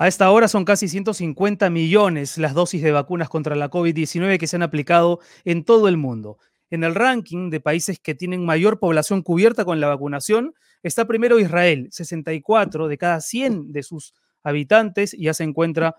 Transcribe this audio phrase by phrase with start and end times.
[0.00, 4.46] A esta hora son casi 150 millones las dosis de vacunas contra la COVID-19 que
[4.46, 6.38] se han aplicado en todo el mundo.
[6.70, 11.38] En el ranking de países que tienen mayor población cubierta con la vacunación está primero
[11.38, 15.96] Israel, 64 de cada 100 de sus habitantes ya se encuentra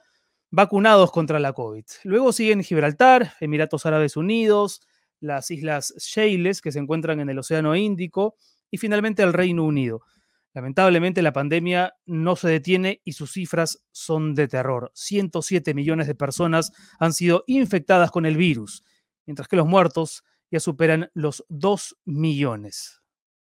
[0.49, 1.86] vacunados contra la COVID.
[2.04, 4.81] Luego siguen Gibraltar, Emiratos Árabes Unidos,
[5.20, 8.33] las Islas Seychelles que se encuentran en el Océano Índico
[8.71, 10.02] y finalmente el Reino Unido.
[10.54, 14.91] Lamentablemente la pandemia no se detiene y sus cifras son de terror.
[14.93, 18.83] 107 millones de personas han sido infectadas con el virus,
[19.25, 23.01] mientras que los muertos ya superan los 2 millones.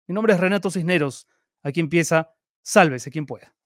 [0.07, 1.27] Mi nombre es Renato Cisneros.
[1.63, 2.30] Aquí empieza
[2.61, 3.56] Sálvese quien pueda.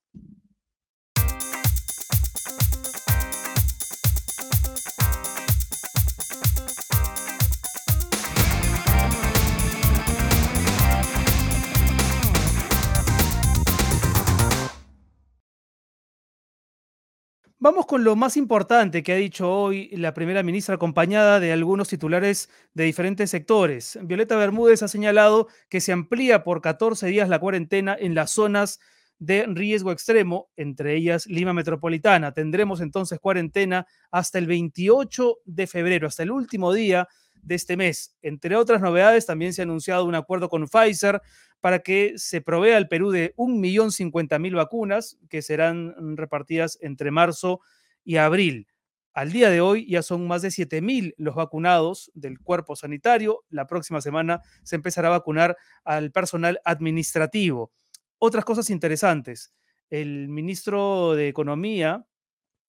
[17.64, 21.86] Vamos con lo más importante que ha dicho hoy la primera ministra, acompañada de algunos
[21.86, 24.00] titulares de diferentes sectores.
[24.02, 28.80] Violeta Bermúdez ha señalado que se amplía por 14 días la cuarentena en las zonas
[29.20, 32.32] de riesgo extremo, entre ellas Lima Metropolitana.
[32.32, 37.06] Tendremos entonces cuarentena hasta el 28 de febrero, hasta el último día
[37.42, 38.16] de este mes.
[38.22, 41.20] Entre otras novedades, también se ha anunciado un acuerdo con Pfizer
[41.60, 47.60] para que se provea al Perú de 1.050.000 vacunas que serán repartidas entre marzo
[48.04, 48.66] y abril.
[49.14, 53.44] Al día de hoy ya son más de 7.000 los vacunados del cuerpo sanitario.
[53.50, 57.72] La próxima semana se empezará a vacunar al personal administrativo.
[58.18, 59.52] Otras cosas interesantes.
[59.90, 62.06] El ministro de Economía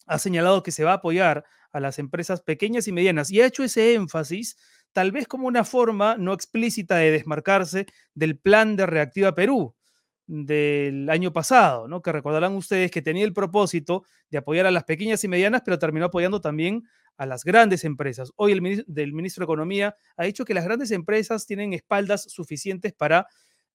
[0.05, 3.45] ha señalado que se va a apoyar a las empresas pequeñas y medianas y ha
[3.45, 4.57] hecho ese énfasis
[4.93, 9.75] tal vez como una forma no explícita de desmarcarse del plan de Reactiva Perú
[10.25, 12.01] del año pasado, ¿no?
[12.01, 15.79] que recordarán ustedes que tenía el propósito de apoyar a las pequeñas y medianas, pero
[15.79, 16.83] terminó apoyando también
[17.17, 18.31] a las grandes empresas.
[18.35, 22.23] Hoy el ministro, del ministro de Economía ha dicho que las grandes empresas tienen espaldas
[22.23, 23.27] suficientes para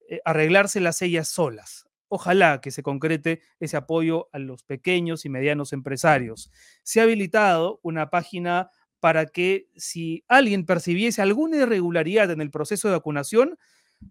[0.09, 1.88] eh, arreglarse las ellas solas.
[2.09, 6.51] Ojalá que se concrete ese apoyo a los pequeños y medianos empresarios.
[6.83, 8.71] Se ha habilitado una página
[9.01, 13.59] para que si alguien percibiese alguna irregularidad en el proceso de vacunación,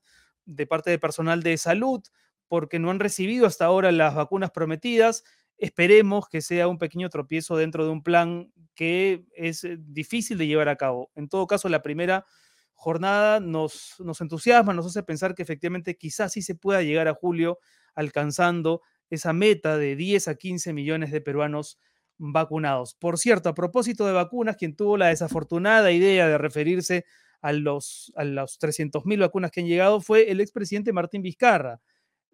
[0.44, 2.02] de parte de personal de salud
[2.48, 5.24] porque no han recibido hasta ahora las vacunas prometidas.
[5.56, 10.48] Esperemos que sea un pequeño tropiezo dentro de un plan que es eh, difícil de
[10.48, 11.10] llevar a cabo.
[11.14, 12.26] En todo caso, la primera
[12.74, 17.14] jornada nos, nos entusiasma, nos hace pensar que efectivamente quizás sí se pueda llegar a
[17.14, 17.58] julio
[17.94, 21.78] alcanzando esa meta de 10 a 15 millones de peruanos
[22.16, 22.94] vacunados.
[22.94, 27.04] Por cierto, a propósito de vacunas, quien tuvo la desafortunada idea de referirse
[27.42, 31.80] a los, a los 300 mil vacunas que han llegado fue el expresidente Martín Vizcarra.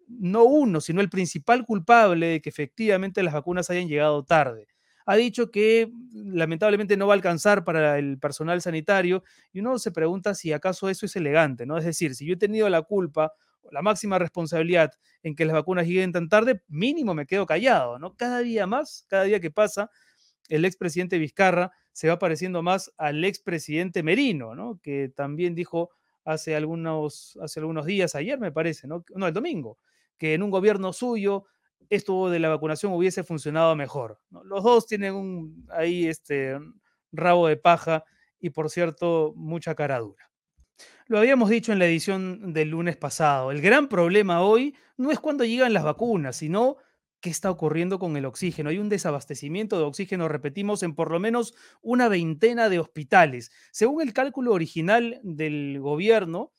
[0.07, 4.67] No uno, sino el principal culpable de que efectivamente las vacunas hayan llegado tarde.
[5.05, 9.91] Ha dicho que lamentablemente no va a alcanzar para el personal sanitario y uno se
[9.91, 11.77] pregunta si acaso eso es elegante, ¿no?
[11.77, 13.33] Es decir, si yo he tenido la culpa
[13.71, 14.91] la máxima responsabilidad
[15.23, 18.15] en que las vacunas lleguen tan tarde, mínimo me quedo callado, ¿no?
[18.15, 19.89] Cada día más, cada día que pasa,
[20.47, 24.79] el expresidente Vizcarra se va pareciendo más al expresidente Merino, ¿no?
[24.81, 25.91] Que también dijo
[26.25, 29.03] hace algunos, hace algunos días, ayer me parece, ¿no?
[29.15, 29.77] No, el domingo,
[30.17, 31.45] que en un gobierno suyo
[31.89, 34.19] esto de la vacunación hubiese funcionado mejor.
[34.43, 36.57] Los dos tienen un, ahí este
[37.11, 38.03] rabo de paja
[38.39, 40.28] y, por cierto, mucha cara dura.
[41.09, 43.49] Lo habíamos dicho en la edición del lunes pasado.
[43.49, 46.77] El gran problema hoy no es cuando llegan las vacunas, sino
[47.19, 48.69] qué está ocurriendo con el oxígeno.
[48.69, 53.51] Hay un desabastecimiento de oxígeno, repetimos, en por lo menos una veintena de hospitales.
[53.71, 56.53] Según el cálculo original del gobierno,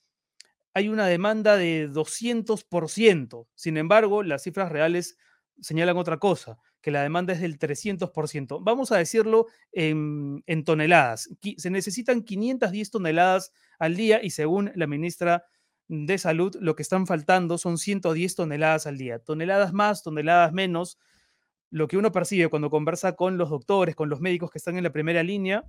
[0.74, 3.46] hay una demanda de 200%.
[3.54, 5.16] Sin embargo, las cifras reales
[5.60, 8.58] señalan otra cosa, que la demanda es del 300%.
[8.62, 11.28] Vamos a decirlo en, en toneladas.
[11.56, 15.44] Se necesitan 510 toneladas al día y según la ministra
[15.88, 19.18] de salud, lo que están faltando son 110 toneladas al día.
[19.18, 20.98] Toneladas más, toneladas menos.
[21.70, 24.84] Lo que uno percibe cuando conversa con los doctores, con los médicos que están en
[24.84, 25.64] la primera línea,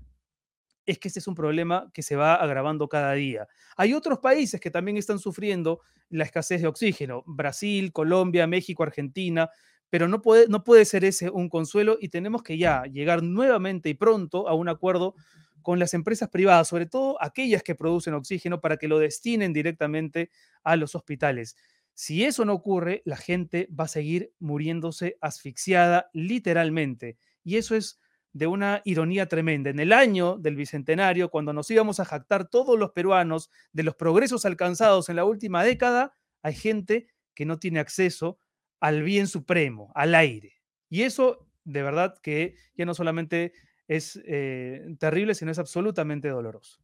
[0.85, 3.47] es que este es un problema que se va agravando cada día.
[3.77, 9.49] Hay otros países que también están sufriendo la escasez de oxígeno, Brasil, Colombia, México, Argentina,
[9.91, 13.89] pero no puede, no puede ser ese un consuelo y tenemos que ya llegar nuevamente
[13.89, 15.15] y pronto a un acuerdo
[15.61, 20.31] con las empresas privadas, sobre todo aquellas que producen oxígeno, para que lo destinen directamente
[20.63, 21.57] a los hospitales.
[21.93, 27.17] Si eso no ocurre, la gente va a seguir muriéndose asfixiada literalmente.
[27.43, 27.99] Y eso es
[28.31, 29.69] de una ironía tremenda.
[29.69, 33.95] En el año del Bicentenario, cuando nos íbamos a jactar todos los peruanos de los
[33.95, 38.39] progresos alcanzados en la última década, hay gente que no tiene acceso
[38.81, 40.61] al bien supremo, al aire.
[40.89, 43.53] Y eso, de verdad, que ya no solamente
[43.87, 46.81] es eh, terrible, sino es absolutamente doloroso.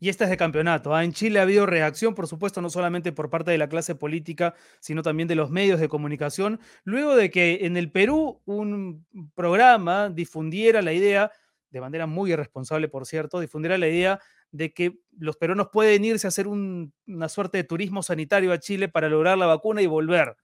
[0.00, 0.94] Y esta es de campeonato.
[0.94, 1.04] ¿ah?
[1.04, 4.54] En Chile ha habido reacción, por supuesto, no solamente por parte de la clase política,
[4.80, 10.10] sino también de los medios de comunicación, luego de que en el Perú un programa
[10.10, 11.30] difundiera la idea,
[11.70, 14.20] de manera muy irresponsable, por cierto, difundiera la idea
[14.50, 18.88] de que los peruanos pueden irse a hacer una suerte de turismo sanitario a Chile
[18.88, 20.36] para lograr la vacuna y volver.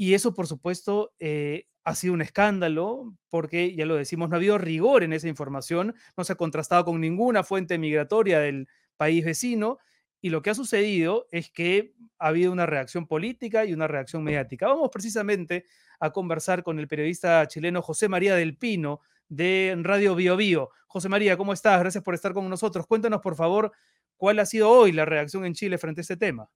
[0.00, 4.38] Y eso, por supuesto, eh, ha sido un escándalo porque, ya lo decimos, no ha
[4.38, 9.24] habido rigor en esa información, no se ha contrastado con ninguna fuente migratoria del país
[9.24, 9.78] vecino
[10.20, 14.22] y lo que ha sucedido es que ha habido una reacción política y una reacción
[14.22, 14.68] mediática.
[14.68, 15.64] Vamos precisamente
[15.98, 20.70] a conversar con el periodista chileno José María del Pino de Radio Bio Bio.
[20.86, 21.80] José María, ¿cómo estás?
[21.80, 22.86] Gracias por estar con nosotros.
[22.86, 23.72] Cuéntanos, por favor,
[24.16, 26.48] cuál ha sido hoy la reacción en Chile frente a este tema.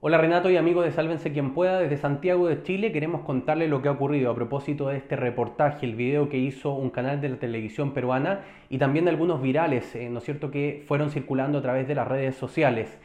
[0.00, 3.82] Hola Renato y amigos de Sálvense quien pueda, desde Santiago de Chile queremos contarle lo
[3.82, 7.30] que ha ocurrido a propósito de este reportaje, el video que hizo un canal de
[7.30, 11.62] la televisión peruana y también algunos virales, eh, ¿no es cierto?, que fueron circulando a
[11.62, 12.96] través de las redes sociales.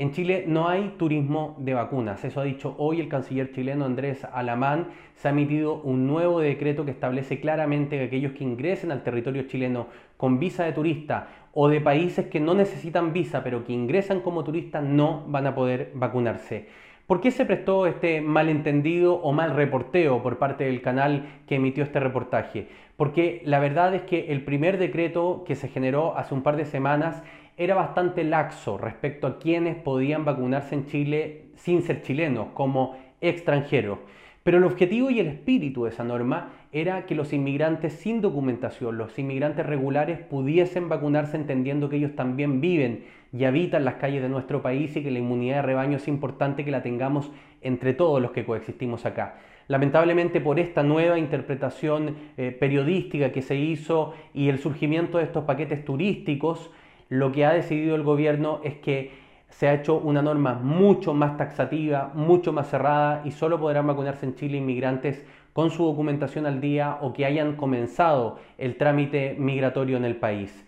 [0.00, 4.26] En Chile no hay turismo de vacunas, eso ha dicho hoy el canciller chileno Andrés
[4.32, 4.86] Alamán.
[5.14, 9.42] Se ha emitido un nuevo decreto que establece claramente que aquellos que ingresen al territorio
[9.42, 14.20] chileno con visa de turista o de países que no necesitan visa pero que ingresan
[14.20, 16.68] como turistas no van a poder vacunarse.
[17.06, 21.84] ¿Por qué se prestó este malentendido o mal reporteo por parte del canal que emitió
[21.84, 22.68] este reportaje?
[22.96, 26.64] Porque la verdad es que el primer decreto que se generó hace un par de
[26.64, 27.22] semanas
[27.60, 33.98] era bastante laxo respecto a quienes podían vacunarse en Chile sin ser chilenos, como extranjeros.
[34.42, 38.96] Pero el objetivo y el espíritu de esa norma era que los inmigrantes sin documentación,
[38.96, 44.30] los inmigrantes regulares, pudiesen vacunarse entendiendo que ellos también viven y habitan las calles de
[44.30, 47.30] nuestro país y que la inmunidad de rebaño es importante que la tengamos
[47.60, 49.36] entre todos los que coexistimos acá.
[49.68, 55.44] Lamentablemente por esta nueva interpretación eh, periodística que se hizo y el surgimiento de estos
[55.44, 56.70] paquetes turísticos,
[57.10, 59.10] lo que ha decidido el gobierno es que
[59.50, 64.24] se ha hecho una norma mucho más taxativa, mucho más cerrada y solo podrán vacunarse
[64.24, 69.96] en Chile inmigrantes con su documentación al día o que hayan comenzado el trámite migratorio
[69.96, 70.64] en el país.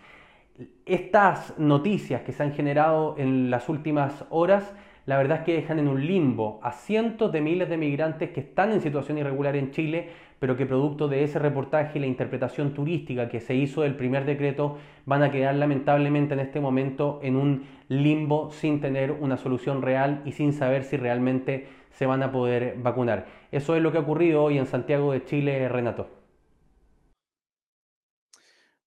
[0.85, 4.73] Estas noticias que se han generado en las últimas horas
[5.05, 8.39] la verdad es que dejan en un limbo a cientos de miles de migrantes que
[8.39, 12.73] están en situación irregular en Chile, pero que producto de ese reportaje y la interpretación
[12.73, 17.35] turística que se hizo del primer decreto van a quedar lamentablemente en este momento en
[17.35, 22.31] un limbo sin tener una solución real y sin saber si realmente se van a
[22.31, 23.25] poder vacunar.
[23.51, 26.22] Eso es lo que ha ocurrido hoy en Santiago de Chile, Renato.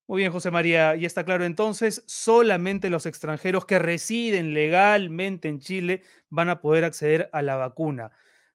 [0.08, 5.58] Muy bien, José María, y está claro entonces, solamente los extranjeros que residen legalmente en
[5.58, 8.12] Chile van a poder acceder a la vacuna.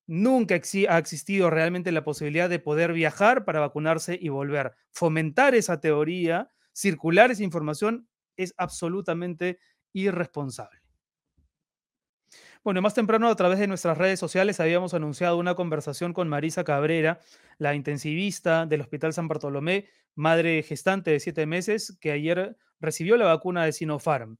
[0.07, 4.75] Nunca ha existido realmente la posibilidad de poder viajar para vacunarse y volver.
[4.91, 9.59] Fomentar esa teoría, circular esa información, es absolutamente
[9.93, 10.80] irresponsable.
[12.63, 16.63] Bueno, más temprano a través de nuestras redes sociales habíamos anunciado una conversación con Marisa
[16.63, 17.19] Cabrera,
[17.57, 23.25] la intensivista del Hospital San Bartolomé, madre gestante de siete meses, que ayer recibió la
[23.25, 24.37] vacuna de Sinopharm.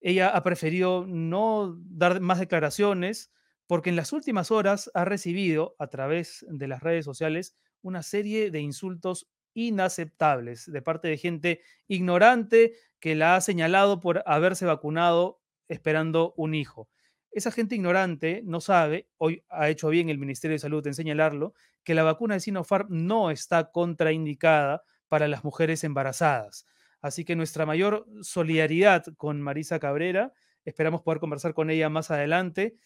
[0.00, 3.32] Ella ha preferido no dar más declaraciones
[3.66, 8.52] porque en las últimas horas ha recibido a través de las redes sociales una serie
[8.52, 15.40] de insultos inaceptables de parte de gente ignorante que la ha señalado por haberse vacunado
[15.66, 16.88] esperando un hijo
[17.36, 21.52] esa gente ignorante no sabe, hoy ha hecho bien el Ministerio de Salud en señalarlo,
[21.84, 26.66] que la vacuna de Sinopharm no está contraindicada para las mujeres embarazadas.
[27.02, 30.32] Así que nuestra mayor solidaridad con Marisa Cabrera,
[30.64, 32.78] esperamos poder conversar con ella más adelante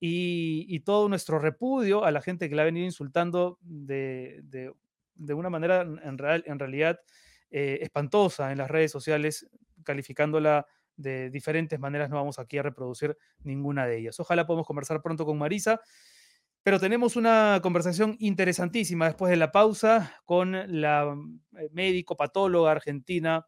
[0.00, 4.72] y, todo nuestro repudio a la gente que la ha venido insultando de,
[5.18, 6.98] una manera en, real, en realidad
[7.50, 9.50] eh, espantosa en las redes sociales,
[9.84, 10.66] calificándola
[10.98, 12.10] de diferentes maneras.
[12.10, 14.20] No vamos aquí a reproducir ninguna de ellas.
[14.20, 15.80] Ojalá podamos conversar pronto con Marisa.
[16.62, 21.16] Pero tenemos una conversación interesantísima después de la pausa con la
[21.56, 23.46] eh, médico patóloga argentina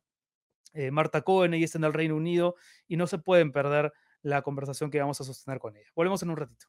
[0.73, 2.55] eh, Marta Cohen, ella está en el Reino Unido
[2.87, 3.93] y no se pueden perder
[4.23, 5.89] la conversación que vamos a sostener con ella.
[5.95, 6.67] Volvemos en un ratito.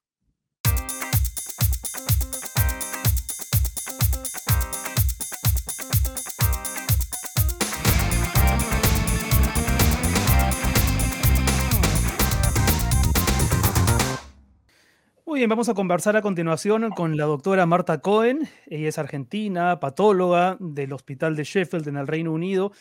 [15.32, 18.50] Muy bien, vamos a conversar a continuación con la doctora Marta Cohen.
[18.68, 22.74] Ella es argentina, patóloga del Hospital de Sheffield en el Reino Unido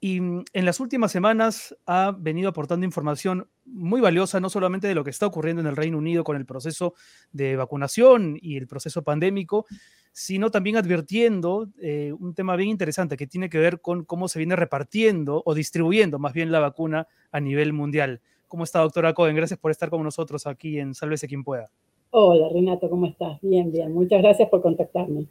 [0.00, 4.94] y mm, en las últimas semanas ha venido aportando información muy valiosa, no solamente de
[4.94, 6.94] lo que está ocurriendo en el Reino Unido con el proceso
[7.30, 9.66] de vacunación y el proceso pandémico,
[10.12, 14.38] sino también advirtiendo eh, un tema bien interesante que tiene que ver con cómo se
[14.38, 18.22] viene repartiendo o distribuyendo más bien la vacuna a nivel mundial.
[18.52, 19.34] ¿Cómo está, doctora Cohen?
[19.34, 21.70] Gracias por estar con nosotros aquí en Sálvese quien pueda.
[22.10, 23.38] Hola, Renato, ¿cómo estás?
[23.40, 23.94] Bien, bien.
[23.94, 25.24] Muchas gracias por contactarme.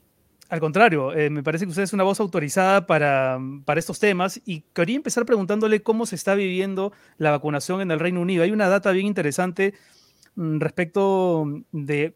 [0.50, 4.42] Al contrario, eh, me parece que usted es una voz autorizada para, para, estos temas
[4.44, 8.42] y quería empezar preguntándole cómo se está viviendo la vacunación en el Reino Unido.
[8.42, 9.76] Hay una data bien interesante
[10.34, 12.16] mm, respecto de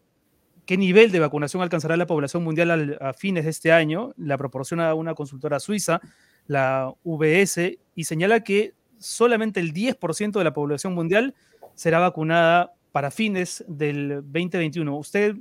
[0.64, 4.12] qué nivel de vacunación alcanzará la población mundial a fines de este año.
[4.16, 6.00] La proporciona una consultora suiza,
[6.48, 11.34] la VS, y señala que solamente el 10% de la población mundial
[11.74, 14.96] será vacunada para fines del 2021.
[14.96, 15.36] ¿Usted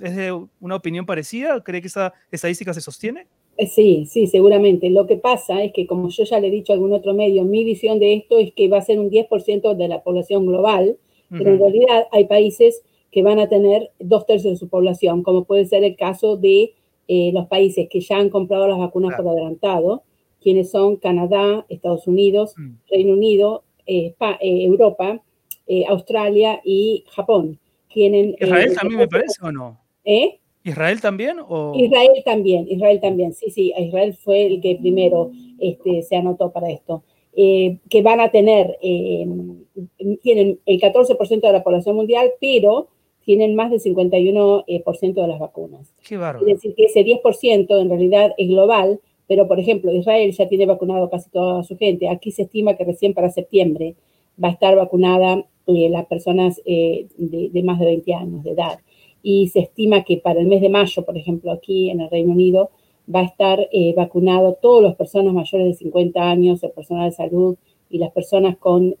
[0.00, 1.60] es de una opinión parecida?
[1.62, 3.26] ¿Cree que esa estadística se sostiene?
[3.56, 4.90] Eh, sí, sí, seguramente.
[4.90, 7.44] Lo que pasa es que, como yo ya le he dicho a algún otro medio,
[7.44, 10.96] mi visión de esto es que va a ser un 10% de la población global,
[11.28, 15.44] pero en realidad hay países que van a tener dos tercios de su población, como
[15.44, 16.74] puede ser el caso de
[17.08, 20.02] eh, los países que ya han comprado las vacunas por adelantado,
[20.42, 22.74] quienes son Canadá, Estados Unidos, mm.
[22.90, 25.20] Reino Unido, eh, Europa,
[25.66, 27.58] eh, Australia y Japón.
[27.92, 29.80] Tienen, eh, ¿Israel también me parece o no?
[30.04, 30.38] ¿Eh?
[30.62, 31.38] ¿Israel también?
[31.40, 31.72] O...
[31.76, 36.70] Israel también, Israel también, sí, sí, Israel fue el que primero este, se anotó para
[36.70, 37.02] esto.
[37.38, 42.88] Eh, que van a tener, tienen el 14% de la población mundial, pero
[43.24, 45.92] tienen más del 51% de las vacunas.
[46.06, 46.46] Qué bárbaro.
[46.46, 50.66] Es decir, que ese 10% en realidad es global, pero por ejemplo, Israel ya tiene
[50.66, 52.08] vacunado casi toda su gente.
[52.08, 53.96] Aquí se estima que recién para septiembre
[54.42, 58.78] va a estar vacunada eh, las personas eh, de, más de 20 años de edad.
[59.22, 62.32] Y se estima que para el mes de mayo, por ejemplo, aquí en el Reino
[62.32, 62.70] Unido,
[63.12, 67.16] va a estar eh, vacunado todas las personas mayores de 50 años, el personal de
[67.16, 67.56] salud
[67.90, 68.96] y las personas con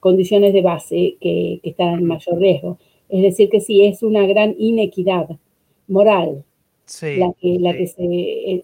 [0.00, 2.78] condiciones de base que, están en mayor riesgo.
[3.08, 5.28] Es decir, que sí, es una gran inequidad
[5.86, 6.44] moral
[7.02, 7.86] la que, la que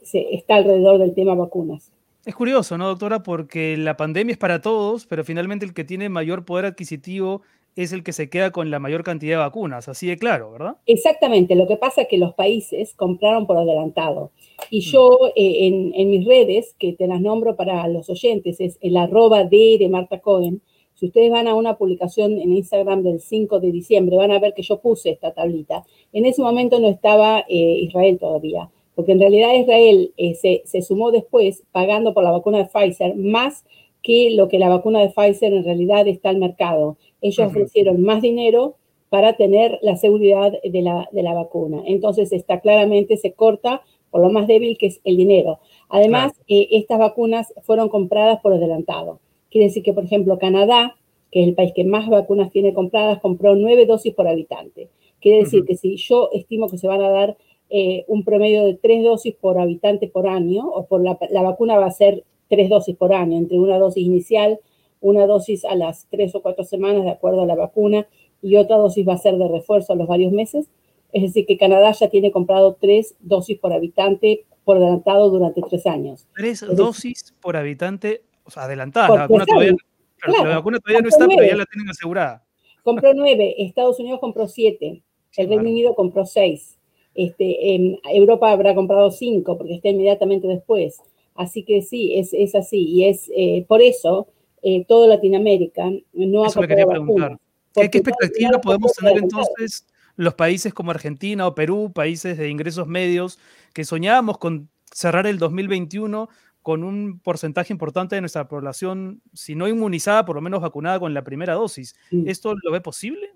[0.02, 1.92] se, está alrededor del tema vacunas.
[2.24, 3.22] Es curioso, ¿no, doctora?
[3.22, 7.42] Porque la pandemia es para todos, pero finalmente el que tiene mayor poder adquisitivo
[7.76, 10.76] es el que se queda con la mayor cantidad de vacunas, así de claro, ¿verdad?
[10.86, 14.30] Exactamente, lo que pasa es que los países compraron por adelantado.
[14.70, 14.82] Y mm.
[14.82, 19.44] yo eh, en, mis redes, que te las nombro para los oyentes, es el arroba
[19.44, 20.62] de, de Marta Cohen.
[21.04, 24.54] Si ustedes van a una publicación en Instagram del 5 de diciembre, van a ver
[24.54, 25.84] que yo puse esta tablita.
[26.14, 30.34] En ese momento no estaba eh, Israel todavía porque en realidad Israel eh,
[30.64, 33.66] se, sumó después pagando por la vacuna de Pfizer más
[34.02, 36.96] que lo que la vacuna de Pfizer en realidad está al mercado.
[37.20, 38.76] Ellos ofrecieron más dinero
[39.10, 41.82] para tener la seguridad de la, de la, vacuna.
[41.84, 45.58] Entonces está claramente, se corta por lo más débil que es el dinero.
[45.90, 49.20] Además, eh, estas vacunas fueron compradas por adelantado.
[49.54, 50.96] Quiere decir que, por ejemplo, Canadá,
[51.30, 54.88] que es el país que más vacunas tiene compradas, compró nueve dosis por habitante.
[55.20, 57.36] Quiere decir que si yo estimo que se van a dar
[57.70, 61.86] eh, un promedio de tres dosis por habitante por año, o por la, vacuna va
[61.86, 64.58] a ser tres dosis por año, entre una dosis inicial,
[65.00, 68.08] una dosis a las tres o cuatro semanas de acuerdo a la vacuna
[68.42, 70.68] y otra dosis va a ser de refuerzo a los varios meses.
[71.12, 75.86] Es decir, que Canadá ya tiene comprado tres dosis por habitante por adelantado durante tres
[75.86, 76.26] años.
[76.34, 79.08] Tres dosis por habitante, o sea, adelantada.
[79.08, 79.72] La vacuna, todavía,
[80.26, 82.44] la vacuna todavía no está, pero ya la tienen asegurada.
[82.82, 85.02] Compró nueve, Estados Unidos compró siete,
[85.36, 86.78] el Reino Unido compró seis.
[87.14, 91.00] Este, en Europa habrá comprado cinco porque está inmediatamente después.
[91.34, 92.84] Así que sí, es, es así.
[92.84, 94.28] Y es eh, por eso
[94.62, 97.38] eh, toda Latinoamérica no ha comprado vacunas.
[97.74, 99.86] ¿Qué, expectativa podemos tener entonces
[100.16, 103.38] los países como Argentina o Perú, países de ingresos medios,
[103.72, 106.28] que soñábamos con cerrar el 2021
[106.64, 111.12] con un porcentaje importante de nuestra población, si no inmunizada, por lo menos vacunada con
[111.12, 111.94] la primera dosis?
[112.24, 113.30] ¿Esto lo ve posible?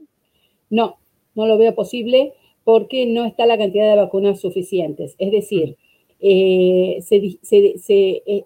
[0.70, 0.96] No,
[1.34, 2.32] no lo veo posible
[2.64, 5.14] porque no está la cantidad de vacunas suficientes.
[5.18, 5.76] Es decir,
[6.20, 8.44] eh, eh,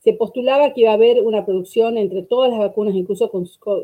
[0.00, 3.30] se, postulaba que iba a haber una producción entre todas las vacunas, incluso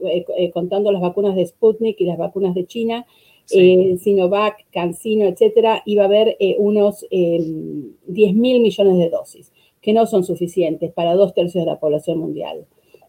[0.09, 3.07] eh, contando las vacunas de Sputnik y las vacunas de China,
[3.47, 9.53] Sinovac, CanSino, etcétera, iba a haber unos 10 mil millones de dosis,
[9.87, 12.67] que no son suficientes para dos tercios de la población mundial.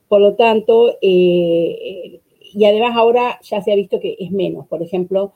[0.07, 2.21] Por lo tanto, y
[2.63, 4.67] además ahora ya se ha visto que es menos.
[4.67, 5.33] Por ejemplo,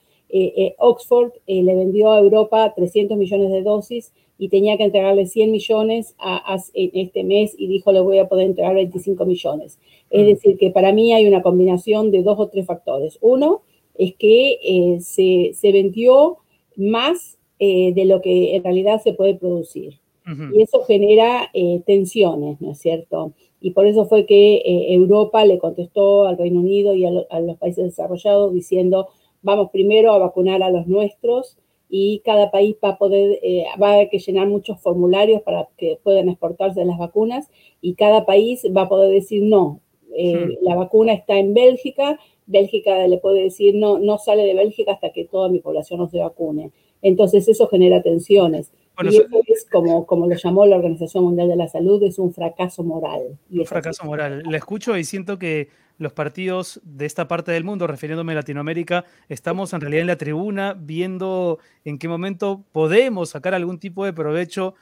[0.78, 6.16] Oxford le vendió a Europa 300 millones de dosis y tenía que entregarle 100 millones
[6.18, 9.78] a, en este mes y dijo le voy a poder entregar 25 millones.
[10.10, 10.26] Es mm.
[10.26, 13.20] decir, que para mí hay una combinación de dos o tres factores.
[13.22, 13.62] Uno
[13.94, 16.38] es que eh, se, se, vendió
[16.76, 20.00] más eh, de lo que en realidad se puede producir.
[20.26, 23.34] Y eso genera eh, tensiones, ¿no es cierto?
[23.60, 24.62] Y por eso fue que
[24.94, 29.08] Europa le contestó al Reino Unido y a, a los países desarrollados diciendo,
[29.42, 31.58] vamos primero a vacunar a los nuestros
[31.94, 36.00] y cada país va a poder, eh, va a que llenar muchos formularios para que
[36.02, 37.50] puedan exportarse las vacunas
[37.82, 39.82] y cada país va a poder decir no,
[40.16, 44.94] eh, la vacuna está en Bélgica, Bélgica le puede decir no, no sale de Bélgica
[44.94, 46.72] hasta que toda mi población no se vacune.
[47.02, 48.72] Entonces eso genera tensiones.
[49.04, 52.34] Y eso es como, como lo llamó la Organización Mundial de la Salud, es un
[52.34, 53.38] fracaso moral.
[53.50, 54.44] un fracaso moral.
[54.48, 59.06] Le escucho y siento que los partidos de esta parte del mundo, refiriéndome a Latinoamérica,
[59.30, 64.14] estamos en realidad en la tribuna viendo en qué momento podemos sacar algún tipo de
[64.14, 64.74] provecho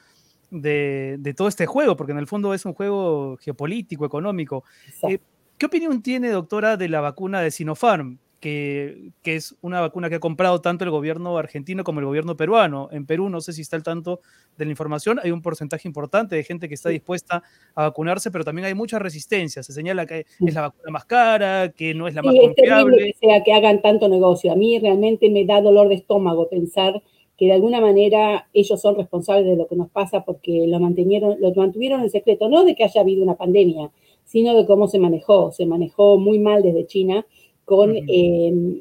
[0.50, 4.64] de, todo este juego, porque en el fondo es un juego geopolítico, económico.
[5.08, 5.18] Eh,
[5.58, 8.18] ¿Qué opinión tiene, doctora, de la vacuna de Sinopharm?
[8.40, 12.88] Que, es una vacuna que ha comprado tanto el gobierno argentino como el gobierno peruano.
[12.90, 14.20] En Perú, no sé si está al tanto
[14.56, 17.42] de la información, hay un porcentaje importante de gente que está dispuesta
[17.74, 19.62] a vacunarse, pero también hay mucha resistencia.
[19.62, 23.10] Se señala que es la vacuna más cara, que no es la más confiable.
[23.10, 24.50] Es que sea que hagan tanto negocio.
[24.52, 27.02] A mí realmente me da dolor de estómago pensar
[27.36, 31.36] que de alguna manera ellos son responsables de lo que nos pasa porque lo, mantuvieron,
[31.40, 33.90] lo mantuvieron en secreto, no de que haya habido una pandemia,
[34.24, 35.50] sino de cómo se manejó.
[35.52, 37.26] Se manejó muy mal desde China
[37.70, 38.02] con eh,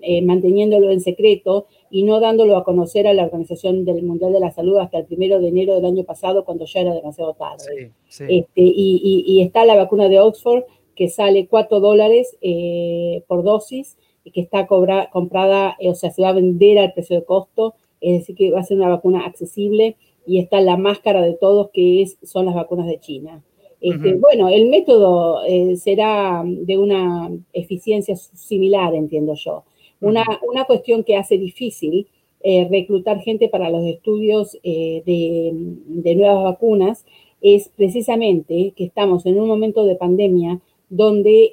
[0.01, 4.39] eh, manteniéndolo en secreto y no dándolo a conocer a la Organización del Mundial de
[4.39, 7.91] la Salud hasta el primero de enero del año pasado, cuando ya era demasiado tarde.
[8.07, 10.63] Este, y, está la vacuna de Oxford,
[10.95, 16.29] que sale 4 dólares eh, por dosis, y que está comprada, o sea, se va
[16.29, 19.97] a vender al precio de costo, es decir, que va a ser una vacuna accesible,
[20.25, 23.43] y está la máscara de todos, que es, son las vacunas de China.
[23.81, 29.63] Este, bueno, el método eh, será de una eficiencia similar, entiendo yo.
[30.01, 32.07] Una, una cuestión que hace difícil
[32.41, 37.05] eh, reclutar gente para los estudios eh, de, de, nuevas vacunas
[37.41, 41.51] es precisamente que estamos en un momento de pandemia donde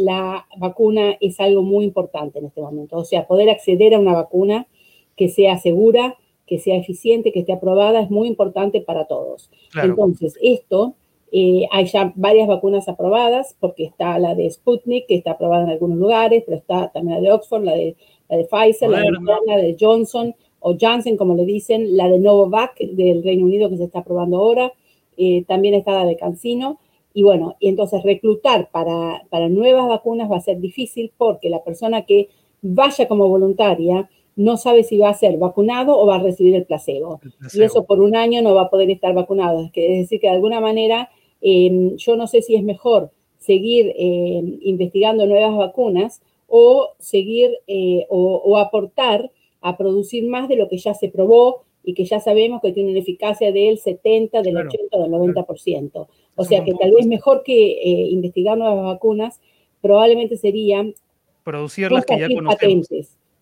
[0.00, 2.96] la vacuna es algo muy importante en este momento.
[2.96, 4.66] O sea, poder acceder a una vacuna
[5.14, 9.50] que sea segura, que sea eficiente, que esté aprobada, es muy importante para todos.
[9.80, 10.94] Entonces, esto
[11.30, 15.70] eh, hay ya varias vacunas aprobadas, porque está la de Sputnik, que está aprobada en
[15.70, 17.96] algunos lugares, pero está también la de Oxford, la de,
[18.28, 22.18] la de Pfizer, la de Moderna, de Johnson o Janssen, como le dicen, la de
[22.18, 24.72] Novavax del Reino Unido, que se está aprobando ahora,
[25.16, 26.78] eh, también está la de CanSino.
[27.14, 31.62] Y bueno, y entonces reclutar para, para nuevas vacunas va a ser difícil porque la
[31.64, 32.28] persona que
[32.62, 36.64] vaya como voluntaria no sabe si va a ser vacunado o va a recibir el
[36.64, 37.20] placebo.
[37.22, 37.62] el placebo.
[37.62, 39.70] Y eso por un año no va a poder estar vacunado.
[39.74, 45.26] Es decir, que de alguna manera Yo no sé si es mejor seguir em, investigando
[45.26, 51.08] nuevas vacunas o seguir eh, o, aportar a producir más de lo que ya se
[51.08, 56.06] probó y que ya sabemos que tiene una eficacia del 70, del 80, del 90%.
[56.36, 59.40] O sea que tal vez mejor que eh, investigar nuevas vacunas,
[59.80, 60.86] probablemente sería
[61.44, 62.88] producirlas que ya conocemos.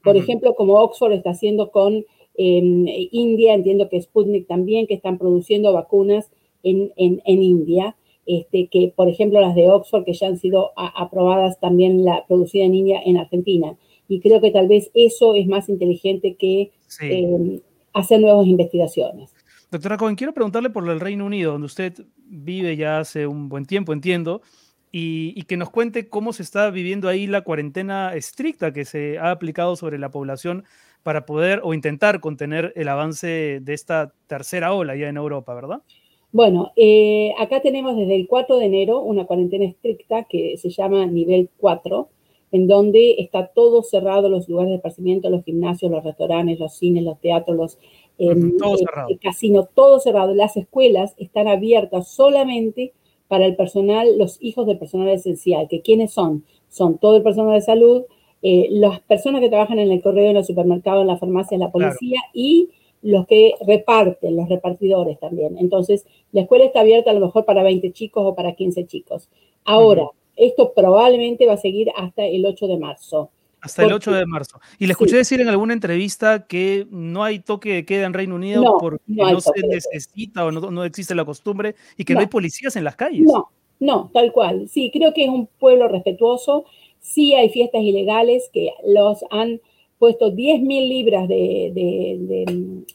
[0.02, 2.04] Por ejemplo, como Oxford está haciendo con
[2.37, 6.30] em, India, entiendo que Sputnik también, que están produciendo vacunas
[6.66, 12.05] en, India, este, que por ejemplo las de Oxford, que ya han sido aprobadas también,
[12.05, 13.76] la producida en India, en Argentina.
[14.09, 17.61] Y creo que tal vez eso es más inteligente que em,
[17.92, 19.35] hacer nuevas investigaciones.
[19.70, 23.66] Doctora Cohen, quiero preguntarle por el Reino Unido, donde usted vive ya hace un buen
[23.66, 24.42] tiempo, entiendo,
[24.92, 29.18] y, y, que nos cuente cómo se está viviendo ahí la cuarentena estricta que se
[29.18, 30.64] ha aplicado sobre la población
[31.07, 35.83] para poder o intentar contener el avance de esta tercera ola ya en Europa, ¿verdad?
[36.32, 41.06] Bueno, eh, acá tenemos desde el 4 de enero una cuarentena estricta que se llama
[41.06, 42.08] nivel 4,
[42.52, 47.04] en donde está todo cerrado, los lugares de esparcimiento, los gimnasios, los restaurantes, los cines,
[47.04, 47.78] los teatros, los
[48.18, 48.76] em, todo
[49.08, 50.34] eh, casinos, todo cerrado.
[50.34, 52.92] Las escuelas están abiertas solamente
[53.28, 56.44] para el personal, los hijos del personal esencial, que quiénes son?
[56.68, 58.04] Son todo el personal de salud,
[58.42, 61.62] eh, las personas que trabajan en el correo, en el supermercado, en la farmacia, en
[61.62, 62.68] la policía y
[63.07, 65.57] los que reparten, los repartidores también.
[65.59, 69.29] Entonces, la escuela está abierta a lo mejor para 20 chicos o para 15 chicos.
[69.64, 73.31] Ahora, esto probablemente va a seguir hasta el 8 de marzo.
[73.61, 74.61] Hasta el 8 de marzo.
[74.79, 78.35] Y le escuché decir en alguna entrevista que no hay toque de queda en Reino
[78.35, 82.21] Unido porque no, se necesita o no, existe la costumbre y que no.
[82.21, 83.23] hay policías en las calles.
[83.23, 84.69] No, no, tal cual.
[84.69, 86.64] Sí, creo que es un pueblo respetuoso.
[86.99, 89.61] Sí hay fiestas ilegales que los han
[89.98, 92.44] puesto 10 mil libras de,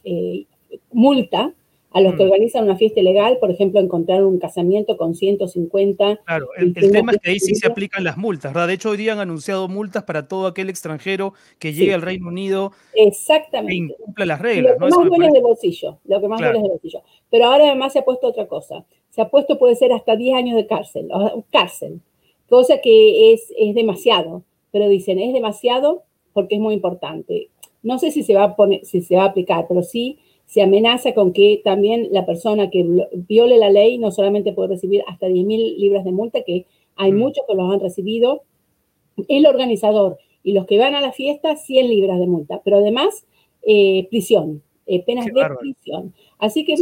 [0.03, 0.45] eh,
[0.91, 1.53] multa
[1.93, 2.27] a los que mm.
[2.27, 6.21] organizan una fiesta ilegal, por ejemplo, encontrar un casamiento con 150.
[6.25, 8.69] Claro, el, tema es que ahí sí se aplican las multas, ¿verdad?
[8.69, 12.29] De hecho, hoy día han anunciado multas para todo aquel extranjero que llegue al Reino
[12.29, 13.73] Unido Exactamente.
[13.73, 14.77] e incumple las reglas.
[14.79, 17.03] Lo que más duele es de bolsillo, lo que más duele es de bolsillo.
[17.29, 18.85] Pero ahora además se ha puesto otra cosa.
[19.09, 21.09] Se ha puesto, puede ser hasta 10 años de cárcel,
[21.51, 21.99] cárcel,
[22.47, 24.43] cosa que es, es demasiado.
[24.71, 27.49] Pero dicen, es demasiado porque es muy importante.
[27.83, 30.61] No sé si se va a poner, si se va a aplicar, pero sí se
[30.61, 35.27] amenaza con que también la persona que viole la ley no solamente puede recibir hasta
[35.27, 36.65] 10 mil libras de multa, que
[36.97, 37.17] hay mm.
[37.17, 38.43] muchos que los han recibido,
[39.29, 43.25] el organizador y los que van a la fiesta, 100 libras de multa, pero además
[43.65, 46.13] eh, prisión, eh, penas de prisión.
[46.37, 46.73] Así que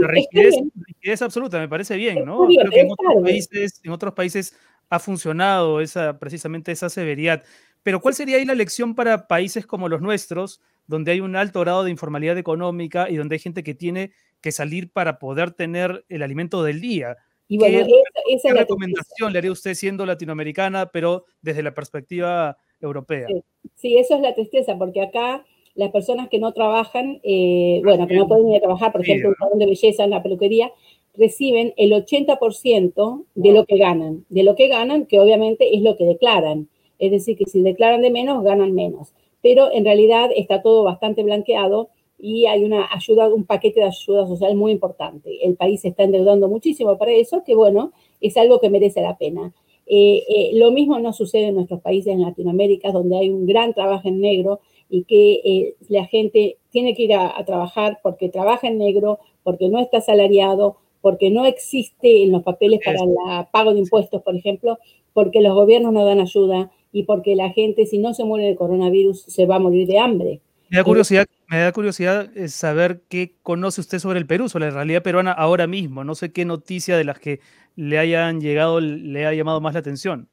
[1.02, 2.48] es absoluta, me parece bien, ¿no?
[2.48, 4.56] Creo que en otros, países, en otros países
[4.90, 7.44] ha funcionado esa, precisamente esa severidad.
[7.84, 11.62] Pero ¿cuál sería ahí la lección para países como los nuestros, donde hay un alto
[11.62, 14.12] grado de informalidad económica y donde hay gente que tiene
[14.42, 17.18] que salir para poder tener el alimento del día?
[17.48, 23.28] Y bueno, ¿Qué, esa, recomendación le haría usted siendo latinoamericana, pero desde la perspectiva europea?
[23.76, 23.98] Sí.
[23.98, 28.28] eso es la tristeza, porque acá las personas que no trabajan, eh, bueno, que no
[28.28, 30.72] pueden ir a trabajar, por ejemplo, un salón de belleza, en la peluquería,
[31.16, 35.98] reciben el 80% de lo que ganan, de lo que ganan, que obviamente es lo
[35.98, 36.70] que declaran.
[37.00, 39.14] Es decir, que si declaran de menos, ganan menos.
[39.42, 44.28] Pero en realidad está todo bastante blanqueado y hay una ayuda, un paquete de ayuda
[44.28, 45.46] social muy importante.
[45.46, 49.18] El país se está endeudando muchísimo para eso, que bueno, es algo que merece la
[49.18, 49.54] pena.
[49.92, 53.74] Eh, eh, lo mismo no sucede en nuestros países en Latinoamérica, donde hay un gran
[53.74, 58.68] trabajo en negro y que eh, la gente tiene que ir a, trabajar porque trabaja
[58.68, 63.74] en negro, porque no está asalariado, porque no existe en los papeles para el pago
[63.74, 64.78] de impuestos, por ejemplo,
[65.14, 68.56] porque los gobiernos no dan ayuda, y porque la gente, si no se muere de
[68.56, 70.42] coronavirus, se va a morir de hambre.
[70.70, 74.66] Me da curiosidad, me da curiosidad eh, saber qué conoce usted sobre el Perú, sobre
[74.66, 76.04] la realidad peruana ahora mismo.
[76.04, 77.40] No sé qué noticia de las que
[77.76, 80.30] le hayan llegado le ha llamado más la atención.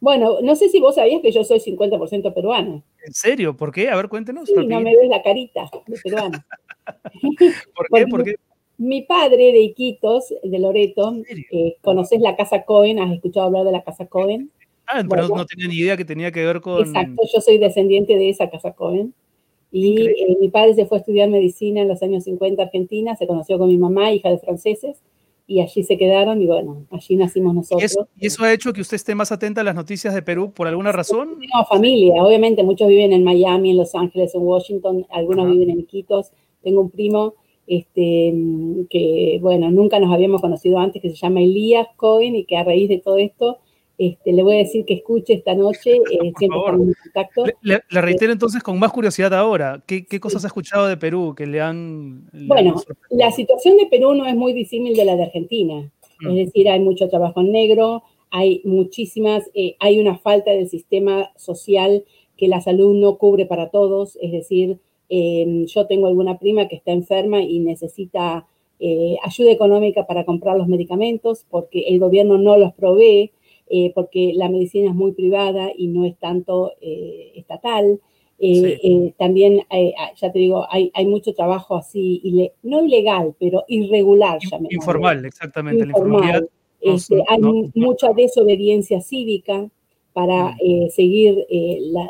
[0.00, 2.82] Bueno, no sé si vos sabías que yo soy 50% peruana.
[3.04, 3.56] ¿En serio?
[3.56, 3.88] ¿Por qué?
[3.88, 4.48] A ver, cuéntenos.
[4.48, 6.46] Sí, no me ves la carita de peruana.
[7.74, 8.06] ¿Por qué?
[8.06, 8.34] ¿Por qué?
[8.78, 11.16] Mi padre de Iquitos, de Loreto,
[11.50, 13.00] eh, ¿conoces la Casa Cohen?
[13.00, 14.52] ¿Has escuchado hablar de la Casa Cohen?
[14.88, 16.80] Ah, pero no tenía ni idea que tenía que ver con...
[16.80, 19.12] Exacto, yo soy descendiente de esa casa Cohen.
[19.70, 23.14] Y eh, mi padre se fue a estudiar medicina en los años 50 a Argentina,
[23.16, 25.02] se conoció con mi mamá, hija de franceses,
[25.46, 27.96] y allí se quedaron y bueno, allí nacimos nosotros.
[28.18, 30.68] ¿Y eso, ha hecho que usted esté más atenta a las noticias de Perú por
[30.68, 31.38] alguna razón?
[31.38, 35.80] Tengo familia, obviamente muchos viven en Miami, en Los Ángeles, en Washington, algunos viven en
[35.80, 36.32] Iquitos.
[36.62, 37.34] Tengo un primo
[37.66, 38.34] este,
[38.90, 42.64] que, bueno, nunca nos habíamos conocido antes, que se llama Elías Cohen y que a
[42.64, 43.58] raíz de todo esto
[43.98, 47.44] este, le voy a decir que escuche esta noche, eh, siempre en contacto.
[47.62, 51.60] Le, reitero entonces con más curiosidad ahora, ¿qué, cosas ha escuchado de Perú que le
[51.60, 52.30] han...
[52.46, 52.76] bueno,
[53.10, 56.34] la situación de Perú no es muy disímil de la de Argentina, es mm.
[56.34, 62.04] decir, hay mucho trabajo en negro, hay muchísimas, eh, hay una falta del sistema social
[62.36, 66.76] que la salud no cubre para todos, es decir, em, yo tengo alguna prima que
[66.76, 68.46] está enferma y necesita
[68.80, 73.32] eh, ayuda económica para comprar los medicamentos porque el gobierno no los provee,
[73.70, 78.00] eh, porque la medicina es muy privada y no es tanto eh, estatal.
[78.40, 84.38] Eh, también, ah, ya te digo, hay, hay mucho trabajo así, no ilegal, pero irregular.
[84.70, 85.84] Informal, exactamente.
[85.84, 86.48] Informal.
[86.80, 87.40] Este, hay
[87.74, 89.68] mucha desobediencia cívica
[90.12, 90.90] para mm.
[90.90, 91.46] seguir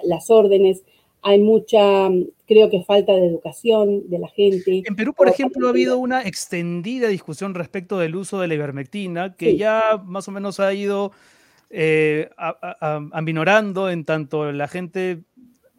[0.04, 0.84] las órdenes.
[1.22, 2.10] Hay mucha,
[2.46, 4.82] creo que falta de educación de la gente.
[4.86, 9.34] En Perú, por ejemplo, ha habido una extendida discusión respecto del uso de la ivermectina,
[9.34, 11.12] que ya más o menos ha ido
[11.70, 12.30] eh,
[13.12, 15.22] aminorando en tanto la gente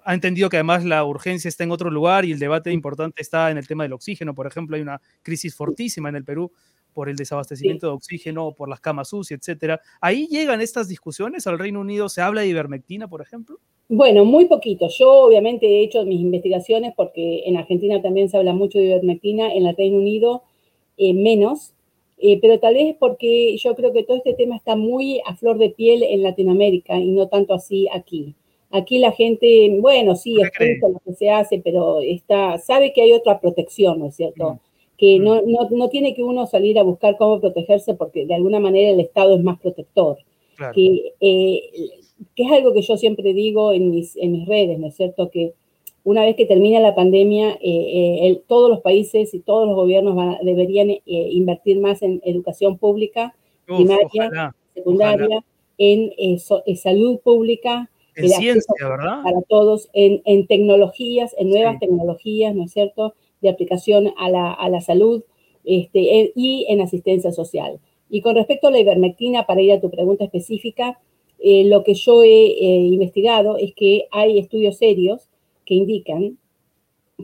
[0.04, 3.52] ha entendido que además la urgencia está en otro lugar y el debate importante está
[3.52, 4.34] en el tema del oxígeno.
[4.34, 6.52] Por ejemplo, hay una crisis fortísima en el Perú
[6.93, 9.80] por el desabastecimiento de oxígeno, por las camas UCI, etcétera.
[10.02, 13.60] Ahí llegan estas discusiones al Reino Unido, se habla de ivermectina, por ejemplo.
[13.88, 14.88] Bueno, muy poquito.
[14.89, 19.54] Yo obviamente he hecho mis investigaciones porque en Argentina también se habla mucho de ivermectina,
[19.54, 20.43] en el Reino Unido
[20.97, 21.73] eh, menos,
[22.21, 25.58] eh, pero tal vez porque yo creo que todo este tema está muy a flor
[25.58, 28.36] de piel en Latinoamérica y no tanto así aquí.
[28.71, 33.13] Aquí la gente, bueno, sí, es lo que se hace, pero está, sabe que hay
[33.13, 34.53] otra protección, ¿no es cierto?
[34.53, 34.60] Mm.
[34.97, 35.23] Que mm.
[35.23, 38.91] no, no, no, tiene que uno salir a buscar cómo protegerse porque de alguna manera
[38.91, 40.17] el Estado es más protector.
[40.75, 41.62] Que eh,
[42.36, 45.29] que es algo que yo siempre digo en mis, en mis redes, ¿no es cierto?
[45.29, 45.53] Que
[46.04, 50.16] una vez que termine la pandemia, eh, eh, todos los países y todos los gobiernos
[50.44, 53.36] deberían eh, invertir más en educación pública,
[53.66, 55.44] primaria, secundaria,
[55.78, 56.40] en
[56.78, 57.90] salud pública.
[58.16, 59.24] En ciencia, ¿verdad?
[59.24, 63.14] Para todos, en, en tecnologías, en nuevas tecnologías, ¿no es cierto?
[63.42, 65.24] De aplicación a la, a la salud
[65.64, 67.80] este, y en asistencia social.
[68.10, 71.00] Y con respecto a la ivermectina, para ir a tu pregunta específica,
[71.42, 75.30] lo que yo he investigado es que hay estudios serios
[75.69, 76.39] que indican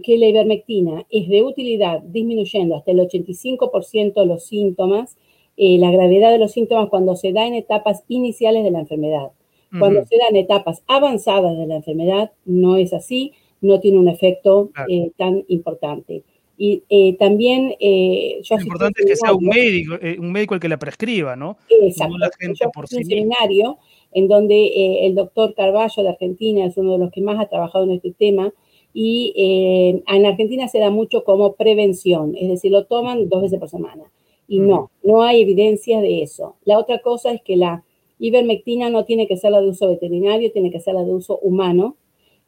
[0.03, 5.17] que la ivermectina es de utilidad disminuyendo hasta el 85% los síntomas,
[5.58, 9.31] eh, la gravedad de los síntomas cuando se da en etapas iniciales de la enfermedad.
[9.77, 14.08] Cuando se da en etapas avanzadas de la enfermedad, no es así, no tiene un
[14.08, 14.69] efecto
[15.17, 16.23] tan importante.
[16.58, 16.84] Y
[17.19, 17.75] también...
[17.79, 21.58] Lo importante es que sea un médico, un médico el que la prescriba, ¿no?
[21.67, 22.13] Exacto.
[22.13, 23.79] No la gente por sí seminario
[24.15, 27.49] en donde eh, el doctor Carballo de Argentina es uno de los que más ha
[27.49, 28.54] trabajado en este tema,
[28.93, 33.60] y eh, en Argentina se da mucho como prevención, es decir, lo toman dos veces
[33.60, 34.10] por semana.
[34.47, 36.56] Y no, no hay evidencia de eso.
[36.63, 37.84] La otra cosa es que la
[38.19, 41.38] ivermectina no tiene que ser la de uso veterinario, tiene que ser la de uso
[41.39, 41.97] humano.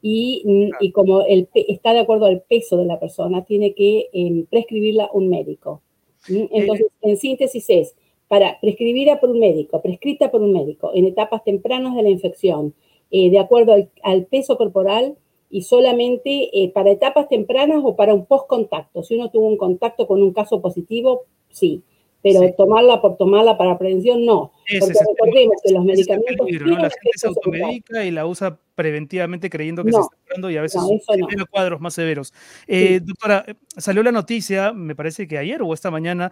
[0.02, 4.46] Y, y como el, está de acuerdo al peso de la persona, tiene que em,
[4.46, 5.82] prescribirla un médico.
[6.30, 7.96] Eh, Entonces, en síntesis es,
[8.28, 12.74] para prescribida por un médico, prescrita por un médico en etapas tempranas de la infección,
[13.12, 15.16] eh, de acuerdo al, peso corporal
[15.50, 19.04] y solamente eh, para etapas tempranas o para un post-contacto.
[19.04, 21.84] Si uno tuvo un contacto con un caso positivo, sí,
[22.22, 24.52] pero tomarla por tomarla para prevención, no.
[24.80, 26.48] porque recordemos que los medicamentos...
[26.50, 30.62] La gente se automedica y la usa preventivamente creyendo que se está curando y a
[30.62, 32.34] veces tiene cuadros más severos.
[32.68, 33.46] Eh, doctora,
[33.78, 36.32] salió la noticia, me parece que ayer o esta mañana,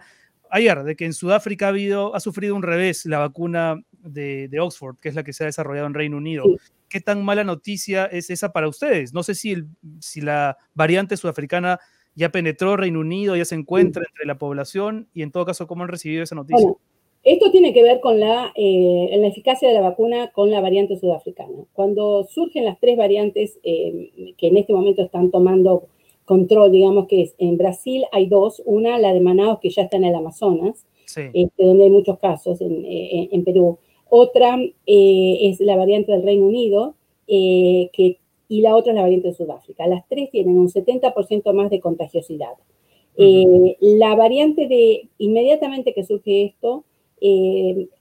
[0.50, 4.96] ayer, de que en Sudáfrica ha, habido, ha sufrido un revés la vacuna de, Oxford,
[5.00, 6.44] que es la que se ha desarrollado en Reino Unido.
[6.88, 9.12] ¿Qué tan mala noticia es esa para ustedes?
[9.12, 9.56] No sé si,
[10.00, 11.80] si la variante sudafricana
[12.14, 15.82] ya penetró Reino Unido, ya se encuentra entre la población y en todo caso, ¿cómo
[15.82, 16.70] han recibido esa noticia?
[17.26, 20.96] esto tiene que ver con la, eh, la, eficacia de la vacuna con la variante
[20.96, 21.64] sudafricana.
[21.72, 25.88] Cuando surgen las tres variantes eh, que en este momento están tomando
[26.26, 29.96] control, digamos que es en Brasil hay dos, una la de Manaus que ya está
[29.96, 33.78] en el Amazonas, este, donde hay muchos casos en, eh, Perú,
[34.10, 36.94] otra eh, es la variante del Reino Unido
[37.28, 39.86] eh, que, y la otra es la variante de Sudáfrica.
[39.86, 42.54] Las tres tienen un 70% más de contagiosidad.
[43.16, 46.84] la variante de, inmediatamente que surge esto,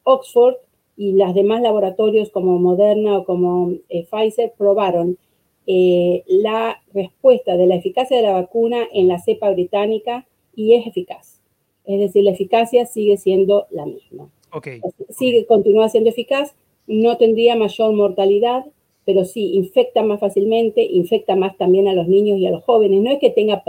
[0.04, 0.56] Oxford
[0.98, 5.18] y los demás laboratorios como Moderna o como Pfizer probaron
[5.68, 10.26] eh, la respuesta de la eficacia de la vacuna en la cepa británica
[10.56, 11.42] y es eficaz.
[11.86, 14.30] Es decir, la eficacia sigue siendo la misma.
[14.52, 14.82] Okay.
[15.10, 16.56] Sigue, continúa siendo eficaz,
[16.88, 18.66] no tendría mayor mortalidad,
[19.06, 23.02] pero sí infecta más fácilmente, infecta más también a los niños y a los jóvenes.
[23.02, 23.64] No es que tenga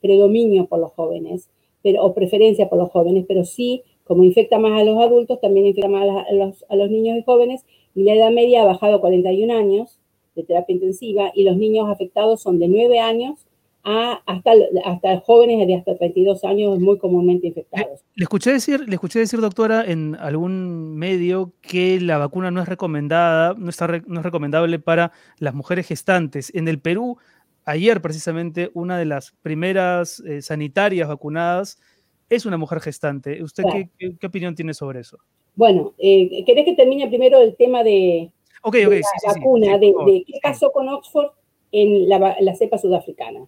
[0.00, 1.48] predominio por los jóvenes
[1.82, 5.66] pero, o preferencia por los jóvenes, pero sí, como infecta más a los adultos, también
[5.66, 7.64] infecta más a los, a los niños y jóvenes,
[7.94, 9.98] y la edad media ha bajado a 41 años,
[10.34, 13.46] de terapia intensiva y los niños afectados son de 9 años
[13.84, 14.52] a hasta,
[14.84, 18.00] hasta jóvenes de hasta 32 años muy comúnmente infectados.
[18.14, 22.68] Le, escuché decir, le escuché decir, doctora, en algún medio que la vacuna no es
[22.68, 26.54] recomendada, no, está no es recomendable para las mujeres gestantes.
[26.54, 27.18] En el Perú,
[27.64, 31.80] ayer precisamente, una de las primeras eh, sanitarias vacunadas
[32.28, 33.42] es una mujer gestante.
[33.42, 33.64] ¿Usted
[33.98, 35.18] qué, qué, opinión tiene sobre eso?
[35.54, 38.30] Bueno, eh, ¿querés que termine primero el tema de,
[38.62, 41.32] Ok, ok, la vacuna, de, qué pasó con Oxford
[41.72, 43.46] en la, cepa sudafricana.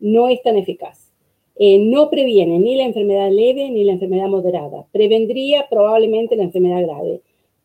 [0.00, 1.12] No es tan eficaz.
[1.56, 4.86] Eh, no previene ni la enfermedad leve ni la enfermedad moderada.
[4.92, 7.22] Prevendría probablemente la enfermedad grave.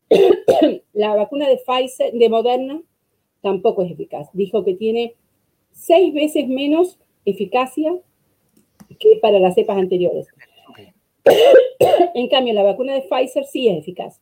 [0.94, 2.82] la vacuna de Pfizer, de Moderna,
[3.42, 4.30] tampoco es eficaz.
[4.34, 5.16] Dijo que tiene
[5.72, 7.96] seis veces menos eficacia
[9.00, 10.28] que para las cepas anteriores.
[12.14, 14.20] en cambio, la vacuna de Pfizer sí es eficaz.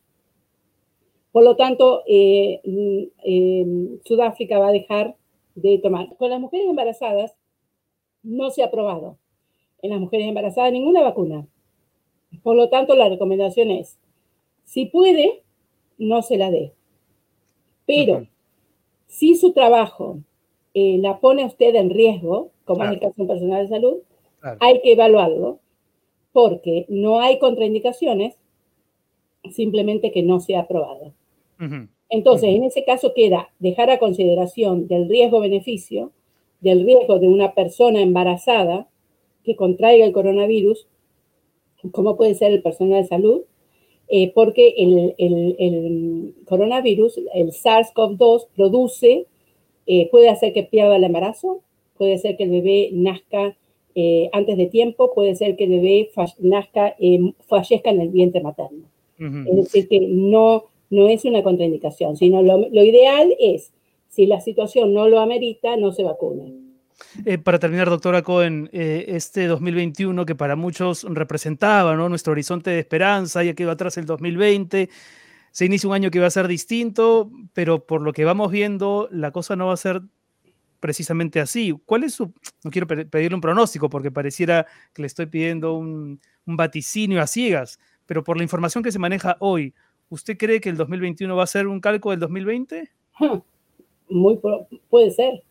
[1.32, 3.66] Por lo tanto, eh, mm, eh,
[4.06, 5.16] Sudáfrica va a dejar
[5.56, 6.16] de tomar.
[6.18, 7.36] Con las mujeres embarazadas
[8.24, 9.18] no se ha probado
[9.82, 11.48] en las mujeres embarazadas ninguna vacuna.
[12.44, 14.00] Por lo tanto, la recomendación es,
[14.64, 15.44] si puede,
[15.98, 16.74] no se la dé.
[17.86, 18.28] Pero
[19.08, 20.20] Si su trabajo
[20.74, 23.68] eh, la pone a usted en riesgo, como es el caso de un personal de
[23.70, 23.98] salud,
[24.60, 25.60] hay que evaluarlo
[26.32, 28.36] porque no hay contraindicaciones,
[29.52, 31.14] simplemente que no sea aprobado.
[32.10, 36.12] Entonces, en ese caso queda dejar a consideración del riesgo-beneficio,
[36.60, 38.88] del riesgo de una persona embarazada
[39.44, 40.88] que contraiga el coronavirus,
[41.92, 43.42] como puede ser el personal de salud,
[44.08, 49.26] eh, porque el, coronavirus, el SARS-CoV-2, produce,
[49.88, 51.62] eh, puede hacer que pierda el embarazo,
[51.98, 53.56] puede ser que el bebé nazca
[53.96, 56.96] eh, antes de tiempo, puede ser que el bebé nazca,
[57.48, 58.86] fallezca en el vientre materno.
[59.18, 63.74] Es decir, que no, no es una contraindicación, sino lo, ideal es,
[64.10, 66.54] si la situación no lo amerita, no se vacune.
[67.26, 72.10] Eh, para terminar, doctora Cohen, eh, este 2021 que para muchos representaba ¿no?
[72.10, 74.90] nuestro horizonte de esperanza, ya quedó atrás el 2020,
[75.52, 79.08] se inicia un año que va a ser distinto, pero por lo que vamos viendo,
[79.12, 80.02] la cosa no va a ser
[80.80, 81.74] precisamente así.
[81.86, 86.20] ¿Cuál es su, no quiero pedirle un pronóstico porque pareciera que le estoy pidiendo un,
[86.46, 89.74] un vaticinio a ciegas, pero por la información que se maneja hoy,
[90.12, 92.90] ¿Usted cree que el 2021 va a ser un calco del 2020?
[94.10, 94.38] Muy
[94.90, 95.42] puede ser.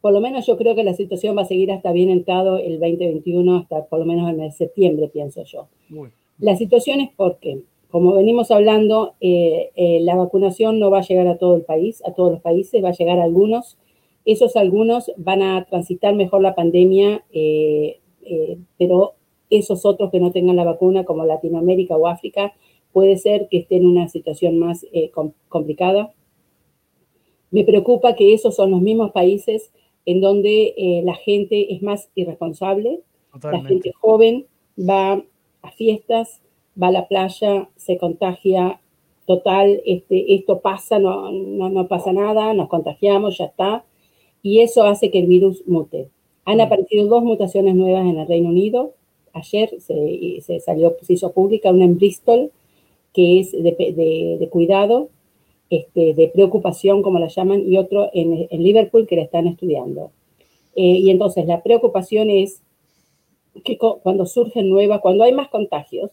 [0.00, 2.80] Por lo menos yo creo que la situación va a seguir hasta bien entrado el
[2.80, 5.68] 2021, hasta por lo menos en el septiembre, pienso yo.
[6.38, 11.26] La situación es porque, como venimos hablando, eh, eh, la vacunación no va a llegar
[11.26, 13.76] a todo el país, a todos los países, va a llegar a algunos.
[14.24, 17.98] Esos algunos van a transitar mejor la pandemia, eh,
[18.78, 19.12] pero
[19.50, 22.54] esos otros que no tengan la vacuna, como Latinoamérica o África,
[22.96, 25.10] puede ser que esté en una situación más eh,
[25.50, 26.14] complicada.
[27.50, 29.70] Me preocupa que esos son los mismos países
[30.06, 33.00] en donde eh, la gente es más irresponsable,
[33.42, 34.46] la gente joven
[34.78, 35.22] va
[35.60, 36.40] a fiestas,
[36.82, 38.80] va a la playa, se contagia,
[39.26, 43.84] total, este, esto pasa, no, no, pasa nada, nos contagiamos, ya está,
[44.40, 46.08] y eso hace que el virus mute.
[46.46, 46.60] Han mm.
[46.62, 48.94] aparecido dos mutaciones nuevas en el Reino Unido.
[49.34, 52.52] Ayer se, se salió, se hizo pública una en Bristol,
[53.16, 55.08] que es de, cuidado,
[55.70, 60.10] este, de preocupación, como la llaman, y otro en, Liverpool que la están estudiando.
[60.74, 62.60] Eh, y entonces la preocupación es
[63.64, 66.10] que cuando surgen nuevas, cuando hay más contagios,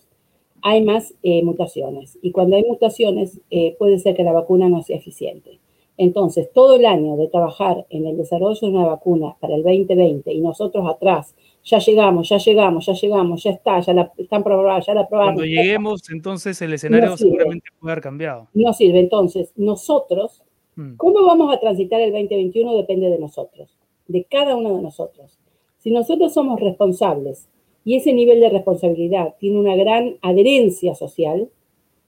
[0.61, 2.17] hay más eh, mutaciones.
[2.21, 5.59] Y cuando hay mutaciones, eh, puede ser que la vacuna no sea eficiente.
[5.97, 10.31] Entonces, todo el año de trabajar en el desarrollo de una vacuna para el 2020
[10.31, 14.85] y nosotros atrás ya llegamos, ya llegamos, ya llegamos, ya está, ya la están probadas,
[14.85, 15.35] ya la probamos.
[15.35, 18.49] Cuando lleguemos, entonces el escenario seguramente puede haber cambiado.
[18.53, 18.99] No sirve.
[18.99, 20.43] Entonces, nosotros,
[20.75, 20.95] hmm.
[20.97, 22.75] ¿cómo vamos a transitar el 2021?
[22.75, 25.39] Depende de nosotros, de cada uno de nosotros.
[25.77, 27.47] Si nosotros somos responsables
[27.85, 31.49] y ese nivel de responsabilidad tiene una gran adherencia social,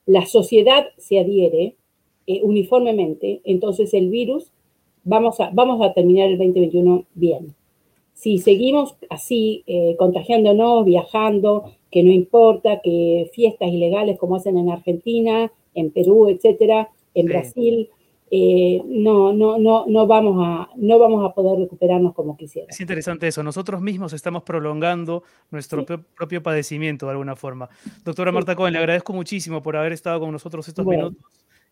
[0.06, 1.76] la sociedad se adhiere
[2.28, 4.52] eh, uniformemente, entonces el virus,
[5.04, 7.56] vamos a, vamos a terminar el 2021 bien
[8.16, 14.70] si seguimos así, eh, contagiándonos, viajando, que no importa, que fiestas ilegales como hacen en
[14.70, 17.90] Argentina, en Perú, etcétera, en Brasil,
[18.32, 22.74] eh, no, no, no, no, vamos a, no vamos a poder recuperarnos como quisiéramos.
[22.74, 23.44] Es interesante eso.
[23.44, 27.70] Nosotros mismos estamos prolongando nuestro propio padecimiento de alguna forma.
[28.06, 31.22] Doctora Marta Cohen, le agradezco muchísimo por haber estado con nosotros estos minutos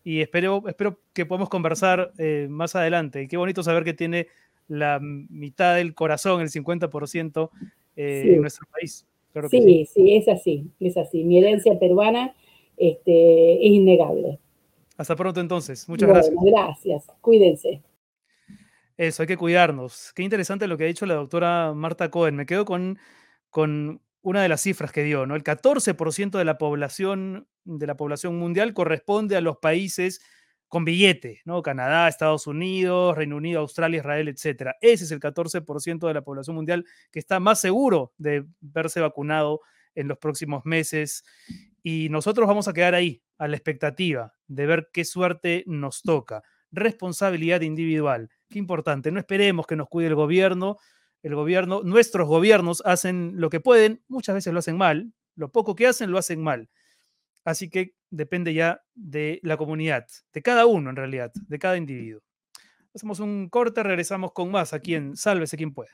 [0.04, 3.22] y espero, espero que podamos conversar eh, más adelante.
[3.22, 4.28] Y qué bonito saber que tiene
[4.68, 7.50] la mitad del corazón, el 50%
[7.96, 9.06] eh, en nuestro país.
[9.50, 11.24] sí, sí, es así, es así.
[11.24, 12.34] Mi herencia peruana
[12.76, 14.38] este, es innegable.
[14.96, 15.88] Hasta pronto entonces.
[15.88, 16.34] Muchas gracias.
[16.40, 17.12] Gracias.
[17.20, 17.82] Cuídense.
[18.96, 20.12] Eso, hay que cuidarnos.
[20.14, 22.36] Qué interesante lo que ha dicho la doctora Marta Cohen.
[22.36, 22.98] Me quedo con,
[23.50, 25.34] con una de las cifras que dio, ¿no?
[25.34, 30.20] El 14% de la población de la población mundial corresponde a los países
[30.74, 31.62] con billete, ¿no?
[31.62, 34.72] Canadá, Estados Unidos, Reino Unido, Australia, Israel, etc.
[34.80, 39.60] Ese es el 14% de la población mundial que está más seguro de verse vacunado
[39.94, 41.22] en los próximos meses.
[41.84, 46.42] Y nosotros vamos a quedar ahí, a la expectativa de ver qué suerte nos toca.
[46.72, 48.28] Responsabilidad individual.
[48.50, 49.12] Qué importante.
[49.12, 50.78] No esperemos que nos cuide el gobierno.
[51.22, 55.12] El gobierno, nuestros gobiernos hacen lo que pueden, muchas veces lo hacen mal.
[55.36, 56.68] Lo poco que hacen lo hacen mal.
[57.44, 62.22] Así que depende ya de la comunidad, de cada uno en realidad, de cada individuo.
[62.94, 65.90] Hacemos un corte, regresamos con más aquí en Sálvese quien pueda.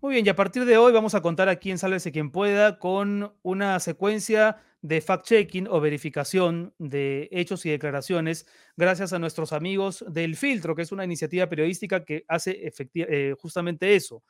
[0.00, 2.80] Muy bien, y a partir de hoy vamos a contar aquí en Sálvese quien pueda
[2.80, 10.04] con una secuencia de fact-checking o verificación de hechos y declaraciones gracias a nuestros amigos
[10.08, 14.22] del Filtro, que es una iniciativa periodística que hace eh, justamente eso.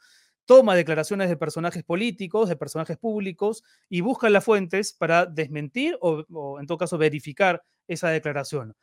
[0.44, 6.24] Toma declaraciones de personajes políticos, de personajes públicos y busca las fuentes para desmentir o,
[6.32, 8.74] o en todo caso verificar esa declaración.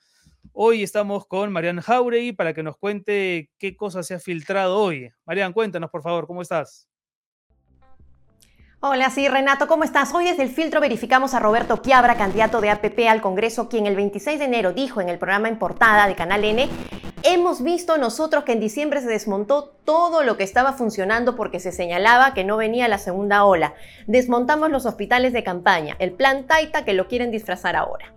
[0.54, 5.10] Hoy estamos con Marian Jauregui para que nos cuente qué cosa se ha filtrado hoy.
[5.26, 6.88] Marian, cuéntanos por favor, ¿cómo estás?
[8.80, 10.14] Hola, sí, Renato, ¿cómo estás?
[10.14, 13.96] Hoy desde el filtro verificamos a Roberto Quiabra, candidato de APP al Congreso, quien el
[13.96, 16.70] 26 de enero dijo en el programa en portada de Canal N,
[17.28, 21.74] hemos visto nosotros que en diciembre se desmontó todo lo que estaba funcionando porque se
[21.74, 23.74] señalaba que no venía la segunda ola.
[24.06, 28.14] Desmontamos los hospitales de campaña, el plan Taita que lo quieren disfrazar ahora.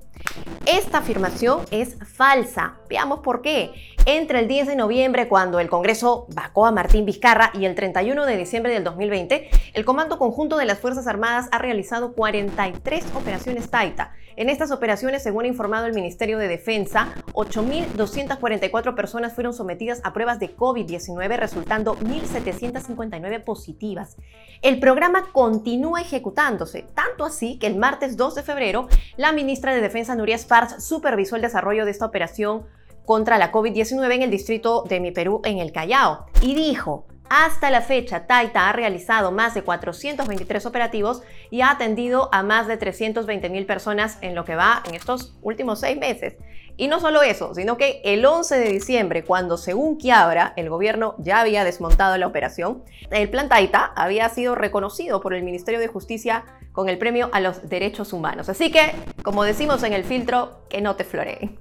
[0.67, 2.75] Esta afirmación es falsa.
[2.89, 3.73] Veamos por qué.
[4.07, 8.27] Entre el 10 de noviembre, cuando el Congreso vacó a Martín Vizcarra, y el 31
[8.27, 13.71] de diciembre del 2020, el Comando Conjunto de las Fuerzas Armadas ha realizado 43 operaciones
[13.71, 14.13] Taita.
[14.41, 20.15] En estas operaciones, según ha informado el Ministerio de Defensa, 8.244 personas fueron sometidas a
[20.15, 24.17] pruebas de COVID-19, resultando 1.759 positivas.
[24.63, 28.89] El programa continúa ejecutándose, tanto así que el martes 2 de febrero,
[29.19, 32.65] la ministra de Defensa, Nuria Sparz, supervisó el desarrollo de esta operación
[33.05, 37.71] contra la COVID-19 en el distrito de Mi Perú, en el Callao, y dijo, hasta
[37.71, 42.77] la fecha, Taita ha realizado más de 423 operativos y ha atendido a más de
[42.77, 46.35] 320 mil personas en lo que va en estos últimos seis meses.
[46.77, 51.15] Y no solo eso, sino que el 11 de diciembre, cuando según Quiabra el gobierno
[51.19, 55.87] ya había desmontado la operación, el plan Taita había sido reconocido por el Ministerio de
[55.87, 58.49] Justicia con el premio a los derechos humanos.
[58.49, 61.61] Así que, como decimos en el filtro, que no te floreen.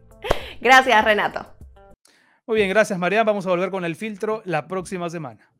[0.61, 1.45] Gracias, Renato.
[2.47, 3.23] Muy bien, gracias, María.
[3.23, 5.51] Vamos a volver con el filtro la próxima semana.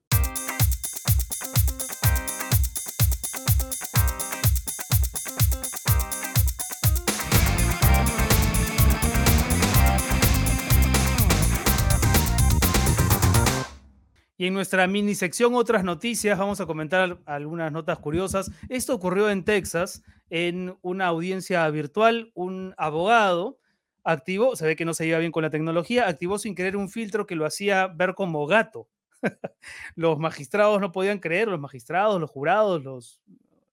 [14.40, 18.50] Y en nuestra mini sección Otras Noticias vamos a comentar algunas notas curiosas.
[18.70, 22.32] Esto ocurrió en Texas, en una audiencia virtual.
[22.36, 23.60] Un abogado
[24.06, 26.88] activó, se ve que no se iba bien con la tecnología, activó sin querer un
[26.88, 28.88] filtro que lo hacía ver como gato.
[29.96, 33.20] los magistrados no podían creer, los magistrados, los jurados, los,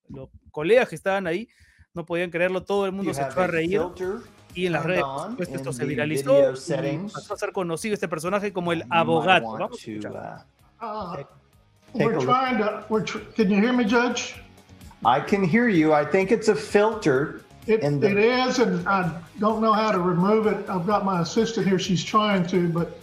[0.08, 1.48] los colegas que estaban ahí,
[1.94, 2.64] no podían creerlo.
[2.64, 3.82] Todo el mundo se echó a reír
[4.52, 5.04] y en las redes,
[5.48, 6.34] esto se viralizó.
[7.12, 9.52] Pasó a ser conocido este personaje como el abogado.
[9.52, 10.55] Vamos a escuchar.
[10.86, 11.24] Uh,
[11.94, 12.84] we're trying to.
[12.88, 14.36] We're tr- can you hear me, Judge?
[15.04, 15.92] I can hear you.
[15.92, 17.42] I think it's a filter.
[17.66, 20.68] It, the- it is, and I don't know how to remove it.
[20.70, 21.78] I've got my assistant here.
[21.80, 22.98] She's trying to, but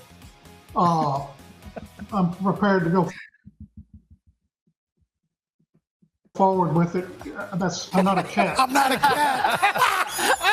[0.78, 1.26] uh,
[2.14, 3.10] I'm prepared to go
[6.36, 7.06] forward with it.
[7.56, 8.58] That's I'm not a cat.
[8.58, 9.60] I'm not a cat.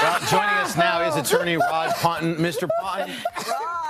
[0.02, 2.34] well, joining us now is attorney Rod Ponton.
[2.36, 2.68] Mr.
[2.82, 3.14] Ponton,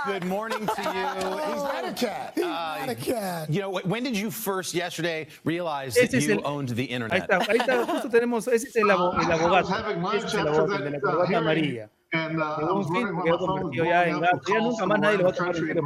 [0.06, 0.88] good morning to you.
[1.52, 2.32] He's not a cat.
[2.34, 3.50] He's uh, not a cat.
[3.50, 7.28] You know, when did you first yesterday realize that you el, owned the internet?
[7.28, 10.14] Ahí está, ahí está, justo tenemos, ese es el, el abogado.
[10.14, 11.90] Ese es el abogado de la corbata amarilla.
[12.12, 14.40] And, uh, un film que quedó convertido ya en gato.
[14.48, 15.78] Ya nunca más nadie lo va a tomar en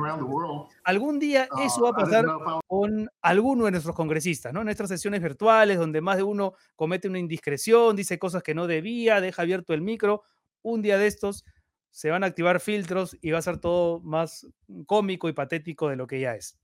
[0.85, 2.25] Algún día uh, eso va a pasar
[2.67, 4.61] con alguno de nuestros congresistas, ¿no?
[4.61, 8.67] En nuestras sesiones virtuales, donde más de uno comete una indiscreción, dice cosas que no
[8.67, 10.23] debía, deja abierto el micro.
[10.63, 11.45] Un día de estos
[11.95, 14.49] se van a activar filtros y va a ser todo más
[14.85, 16.59] cómico y patético de lo que ya es.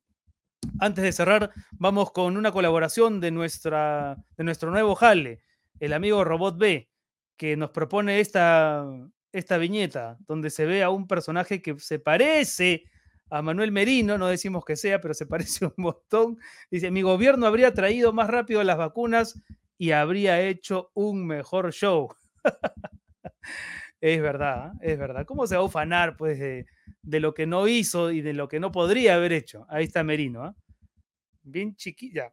[0.81, 5.45] Antes de cerrar, vamos con una colaboración de, nuestra, de nuestro nuevo jale,
[5.79, 6.91] el amigo Robot B,
[7.37, 8.85] que nos propone esta,
[9.31, 12.83] esta viñeta donde se ve a un personaje que se parece
[13.31, 16.39] a Manuel Merino, no decimos que sea, pero se parece un montón.
[16.73, 19.41] Dice, mi gobierno habría traído más rápido las vacunas
[19.79, 22.13] y habría hecho un mejor show.
[24.01, 25.27] es verdad, es verdad.
[25.27, 26.67] ¿Cómo se va a ufanar pues, de,
[27.21, 29.67] lo que no hizo y de lo que no podría haber hecho?
[29.69, 30.45] Ahí está Merino.
[30.45, 30.55] ¿ah?
[31.43, 32.33] Bien chiquilla.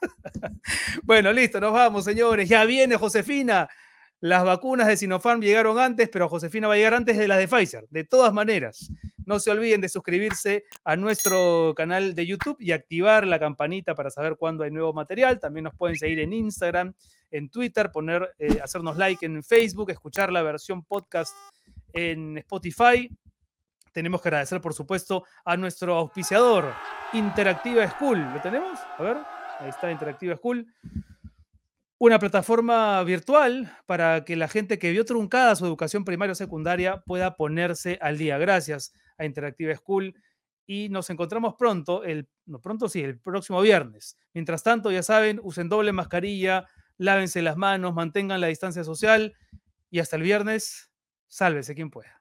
[1.02, 2.48] bueno, listo, nos vamos, señores.
[2.48, 3.68] Ya viene Josefina.
[4.22, 7.48] Las vacunas de Sinopharm llegaron antes, pero Josefina va a llegar antes de las de
[7.48, 7.86] Pfizer.
[7.88, 8.92] De todas maneras,
[9.24, 14.10] no se olviden de suscribirse a nuestro canal de YouTube y activar la campanita para
[14.10, 15.40] saber cuándo hay nuevo material.
[15.40, 16.92] También nos pueden seguir en Instagram,
[17.30, 21.34] en Twitter, poner, eh, hacernos like en Facebook, escuchar la versión podcast
[21.92, 23.10] en Spotify.
[23.92, 26.72] Tenemos que agradecer, por supuesto, a nuestro auspiciador,
[27.12, 28.20] Interactiva School.
[28.32, 28.78] ¿Lo tenemos?
[28.98, 29.16] A ver,
[29.58, 30.66] ahí está Interactiva School
[32.00, 37.02] una plataforma virtual para que la gente que vio truncada su educación primaria o secundaria
[37.02, 38.38] pueda ponerse al día.
[38.38, 40.14] Gracias a Interactive School
[40.66, 44.16] y nos encontramos pronto, el, no pronto sí, el próximo viernes.
[44.32, 46.66] Mientras tanto, ya saben, usen doble mascarilla,
[47.00, 49.34] lávense las manos, mantengan la distancia social
[49.90, 50.92] y hasta el viernes,
[51.28, 52.19] sálvese quien pueda.